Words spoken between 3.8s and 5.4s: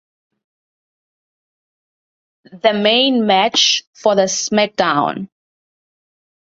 for the SmackDown!